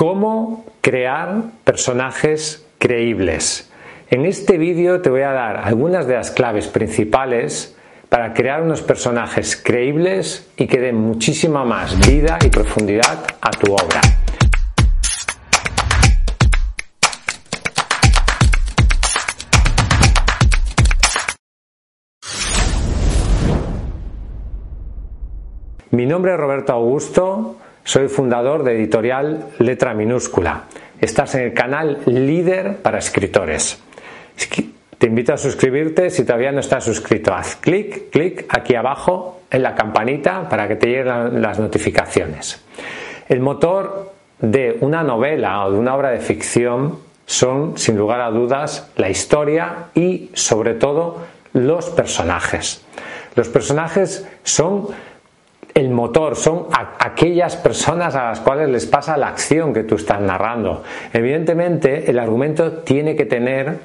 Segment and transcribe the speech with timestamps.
[0.00, 3.70] cómo crear personajes creíbles.
[4.08, 7.76] En este vídeo te voy a dar algunas de las claves principales
[8.08, 13.74] para crear unos personajes creíbles y que den muchísima más vida y profundidad a tu
[13.74, 14.00] obra.
[25.90, 27.56] Mi nombre es Roberto Augusto,
[27.90, 30.66] soy fundador de editorial Letra Minúscula.
[31.00, 33.82] Estás en el canal líder para escritores.
[34.96, 37.34] Te invito a suscribirte si todavía no estás suscrito.
[37.34, 42.64] Haz clic, clic aquí abajo en la campanita para que te lleguen las notificaciones.
[43.28, 48.30] El motor de una novela o de una obra de ficción son, sin lugar a
[48.30, 52.84] dudas, la historia y, sobre todo, los personajes.
[53.34, 54.88] Los personajes son
[55.74, 56.66] el motor, son
[56.98, 60.82] aquellas personas a las cuales les pasa la acción que tú estás narrando.
[61.12, 63.78] Evidentemente, el argumento tiene que tener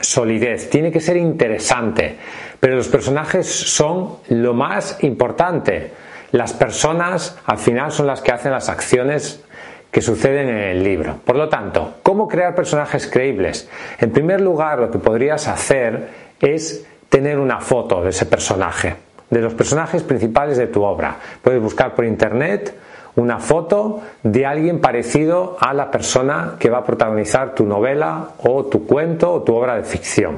[0.00, 2.16] solidez, tiene que ser interesante,
[2.58, 5.92] pero los personajes son lo más importante.
[6.32, 9.44] Las personas al final son las que hacen las acciones
[9.90, 11.18] que suceden en el libro.
[11.24, 13.68] Por lo tanto, ¿cómo crear personajes creíbles?
[13.98, 16.08] En primer lugar, lo que podrías hacer
[16.40, 21.16] es tener una foto de ese personaje de los personajes principales de tu obra.
[21.40, 22.74] Puedes buscar por internet
[23.16, 28.66] una foto de alguien parecido a la persona que va a protagonizar tu novela o
[28.66, 30.36] tu cuento o tu obra de ficción.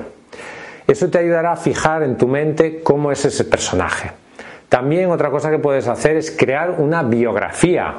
[0.87, 4.13] Eso te ayudará a fijar en tu mente cómo es ese personaje.
[4.69, 7.95] También otra cosa que puedes hacer es crear una biografía.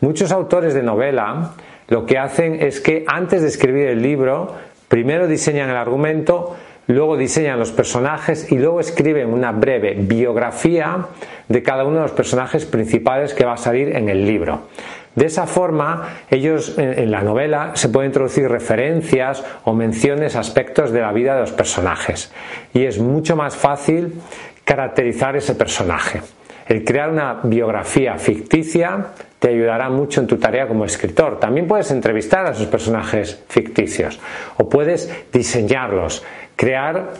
[0.00, 1.52] Muchos autores de novela
[1.86, 4.52] lo que hacen es que antes de escribir el libro,
[4.88, 6.56] primero diseñan el argumento,
[6.92, 11.06] luego diseñan los personajes y luego escriben una breve biografía
[11.48, 14.68] de cada uno de los personajes principales que va a salir en el libro.
[15.14, 21.00] De esa forma, ellos en, la novela se pueden introducir referencias o menciones, aspectos de
[21.00, 22.32] la vida de los personajes.
[22.72, 24.20] Y es mucho más fácil
[24.64, 26.22] caracterizar ese personaje.
[26.68, 29.06] El crear una biografía ficticia
[29.40, 31.40] te ayudará mucho en tu tarea como escritor.
[31.40, 34.20] También puedes entrevistar a esos personajes ficticios
[34.58, 36.22] o puedes diseñarlos
[36.54, 37.14] crear,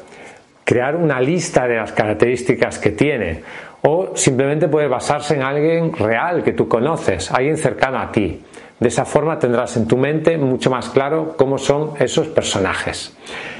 [0.65, 3.43] crear una lista de las características que tiene
[3.83, 8.43] o simplemente puede basarse en alguien real que tú conoces, alguien cercano a ti.
[8.79, 13.17] De esa forma tendrás en tu mente mucho más claro cómo son esos personajes.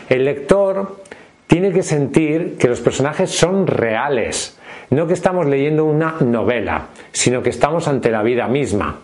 [0.09, 1.01] El lector
[1.47, 4.59] tiene que sentir que los personajes son reales,
[4.91, 8.99] no que estamos leyendo una novela, sino que estamos ante la vida misma.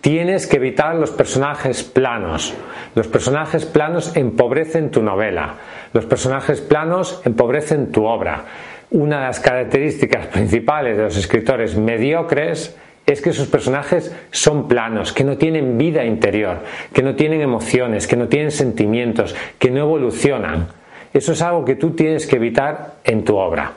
[0.00, 2.52] Tienes que evitar los personajes planos.
[2.94, 5.54] Los personajes planos empobrecen tu novela.
[5.92, 8.44] Los personajes planos empobrecen tu obra.
[8.90, 15.12] Una de las características principales de los escritores mediocres es que sus personajes son planos,
[15.12, 16.58] que no tienen vida interior,
[16.92, 20.68] que no tienen emociones, que no tienen sentimientos, que no evolucionan.
[21.12, 23.72] Eso es algo que tú tienes que evitar en tu obra.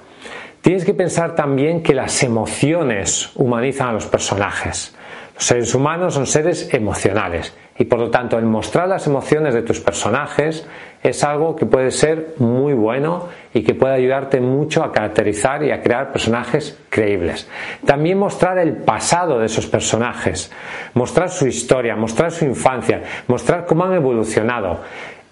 [0.67, 4.94] Tienes que pensar también que las emociones humanizan a los personajes.
[5.33, 9.61] Los seres humanos son seres emocionales y por lo tanto el mostrar las emociones de
[9.61, 10.67] tus personajes
[11.01, 15.72] es algo que puede ser muy bueno y que puede ayudarte mucho a caracterizar y
[15.72, 17.47] a crear personajes creíbles.
[17.85, 20.51] También mostrar el pasado de esos personajes,
[20.95, 24.81] mostrar su historia, mostrar su infancia, mostrar cómo han evolucionado,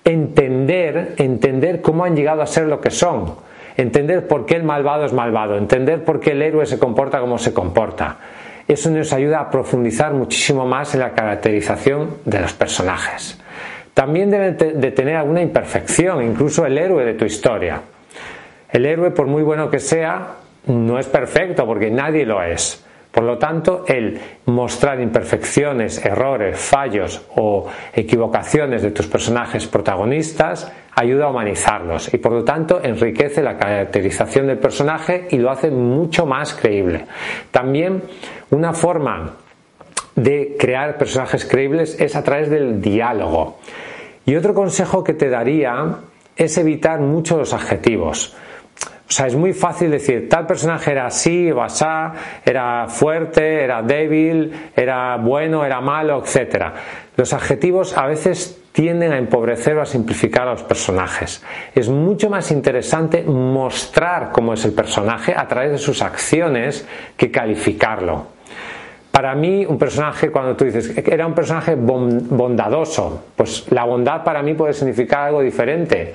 [0.05, 3.43] entender, entender cómo han llegado a ser lo que son,
[3.77, 7.37] entender por qué el malvado es malvado, entender por qué el héroe se comporta como
[7.37, 8.17] se comporta
[8.67, 13.39] eso nos ayuda a profundizar muchísimo más en la caracterización de los personajes.
[13.93, 17.81] También deben de tener alguna imperfección, incluso el héroe de tu historia.
[18.71, 20.35] El héroe, por muy bueno que sea,
[20.65, 22.84] no es perfecto porque nadie lo es.
[23.15, 31.23] Por lo tanto, el mostrar imperfecciones, errores, fallos o equivocaciones de tus personajes protagonistas ayuda
[31.23, 36.25] a humanizarlos y por lo tanto enriquece la caracterización del personaje y lo hace mucho
[36.25, 37.05] más creíble.
[37.51, 38.03] También
[38.49, 39.37] una forma
[40.17, 43.59] de crear personajes creíbles es a través del diálogo.
[44.25, 45.99] Y otro consejo que te daría
[46.35, 48.35] es evitar mucho los adjetivos.
[49.07, 52.13] O sea, es muy fácil decir, tal personaje era así, o asá,
[52.43, 56.65] era fuerte, era débil, era bueno, era malo, etc.
[57.15, 61.43] Los adjetivos a veces tienden a empobrecer o a simplificar a los personajes.
[61.75, 66.85] Es mucho más interesante mostrar cómo es el personaje a través de sus acciones
[67.15, 68.33] que calificarlo.
[69.11, 74.41] Para mí, un personaje, cuando tú dices, era un personaje bondadoso, pues la bondad para
[74.41, 76.13] mí puede significar algo diferente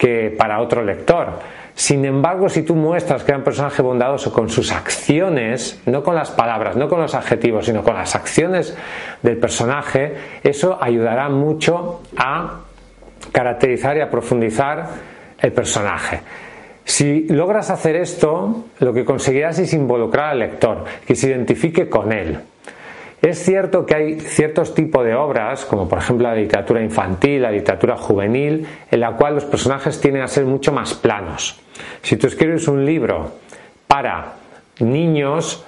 [0.00, 1.28] que para otro lector.
[1.74, 6.14] Sin embargo, si tú muestras que era un personaje bondadoso con sus acciones, no con
[6.14, 8.74] las palabras, no con los adjetivos, sino con las acciones
[9.20, 12.60] del personaje, eso ayudará mucho a
[13.30, 14.88] caracterizar y a profundizar
[15.38, 16.22] el personaje.
[16.82, 22.10] Si logras hacer esto, lo que conseguirás es involucrar al lector, que se identifique con
[22.12, 22.38] él.
[23.22, 27.50] Es cierto que hay ciertos tipos de obras, como por ejemplo la literatura infantil, la
[27.50, 31.60] literatura juvenil, en la cual los personajes tienden a ser mucho más planos.
[32.02, 33.32] Si tú escribes un libro
[33.86, 34.34] para
[34.78, 35.66] niños,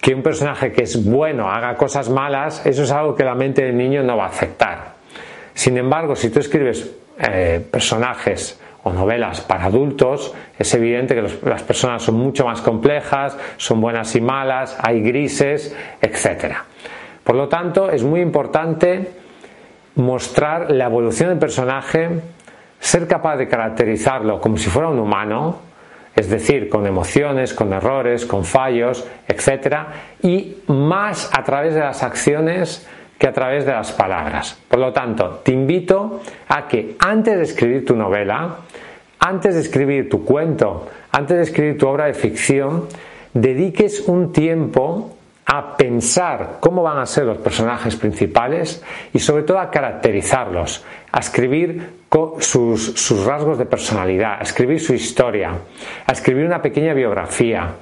[0.00, 3.62] que un personaje que es bueno haga cosas malas, eso es algo que la mente
[3.64, 4.94] del niño no va a aceptar.
[5.52, 11.62] Sin embargo, si tú escribes eh, personajes o novelas para adultos, es evidente que las
[11.62, 16.54] personas son mucho más complejas, son buenas y malas, hay grises, etc.
[17.26, 19.10] Por lo tanto, es muy importante
[19.96, 22.08] mostrar la evolución del personaje,
[22.78, 25.58] ser capaz de caracterizarlo como si fuera un humano,
[26.14, 29.76] es decir, con emociones, con errores, con fallos, etc.
[30.22, 32.86] Y más a través de las acciones
[33.18, 34.56] que a través de las palabras.
[34.68, 38.58] Por lo tanto, te invito a que antes de escribir tu novela,
[39.18, 42.86] antes de escribir tu cuento, antes de escribir tu obra de ficción,
[43.34, 48.82] dediques un tiempo a pensar cómo van a ser los personajes principales
[49.12, 51.88] y sobre todo a caracterizarlos, a escribir
[52.40, 55.52] sus, rasgos de personalidad, a escribir su historia,
[56.04, 57.74] a escribir una pequeña biografía,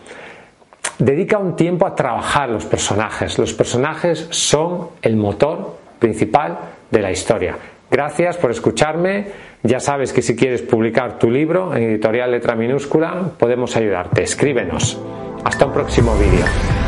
[0.99, 3.39] dedica un tiempo a trabajar los personajes.
[3.39, 6.59] Los personajes son el motor principal
[6.91, 7.57] de la historia.
[7.91, 9.27] Gracias por escucharme.
[9.63, 14.23] Ya sabes que si quieres publicar tu libro en editorial letra minúscula, podemos ayudarte.
[14.23, 15.01] Escríbenos.
[15.45, 16.84] Hasta un próximo vídeo.